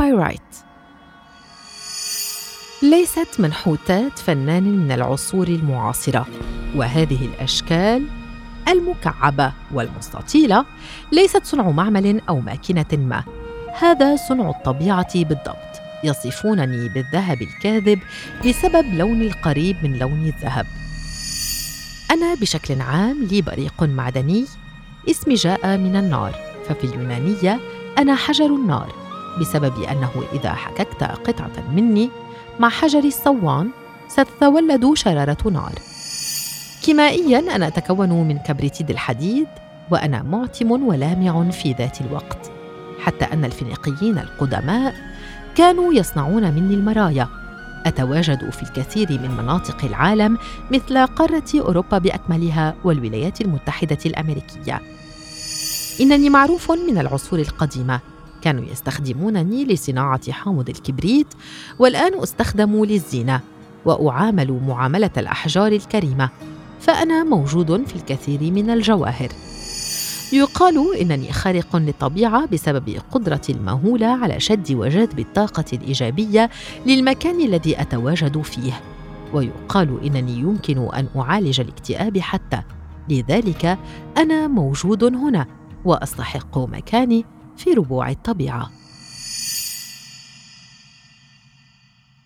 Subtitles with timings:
[0.00, 0.40] البايرايت
[2.82, 6.26] ليست منحوتات فنان من العصور المعاصرة
[6.74, 8.06] وهذه الأشكال
[8.68, 10.64] المكعبة والمستطيلة
[11.12, 13.24] ليست صنع معمل أو ماكينة ما.
[13.78, 17.98] هذا صنع الطبيعة بالضبط يصفونني بالذهب الكاذب
[18.46, 20.66] بسبب لوني القريب من لون الذهب.
[22.10, 24.44] أنا بشكل عام لي بريق معدني
[25.10, 26.34] اسمي جاء من النار
[26.68, 27.60] ففي اليونانية
[27.98, 29.05] أنا حجر النار.
[29.40, 32.10] بسبب أنه إذا حككت قطعة مني
[32.60, 33.70] مع حجر الصوان
[34.08, 35.72] ستتولد شرارة نار.
[36.82, 39.46] كيميائيا أنا أتكون من كبريتيد الحديد
[39.90, 42.50] وأنا معتم ولامع في ذات الوقت
[43.00, 44.94] حتى أن الفينيقيين القدماء
[45.56, 47.28] كانوا يصنعون مني المرايا.
[47.86, 50.38] أتواجد في الكثير من مناطق العالم
[50.70, 54.80] مثل قارة أوروبا بأكملها والولايات المتحدة الأمريكية.
[56.00, 58.00] إنني معروف من العصور القديمة
[58.46, 61.26] كانوا يستخدمونني لصناعة حامض الكبريت
[61.78, 63.40] والآن أستخدم للزينة
[63.84, 66.30] وأعامل معاملة الأحجار الكريمة
[66.80, 69.28] فأنا موجود في الكثير من الجواهر.
[70.32, 76.50] يقال إنني خارق للطبيعة بسبب قدرتي المهولة على شد وجذب الطاقة الإيجابية
[76.86, 78.80] للمكان الذي أتواجد فيه.
[79.32, 82.62] ويقال إنني يمكن أن أعالج الاكتئاب حتى.
[83.08, 83.78] لذلك
[84.16, 85.46] أنا موجود هنا
[85.84, 87.24] وأستحق مكاني
[87.56, 88.70] في ربوع الطبيعة.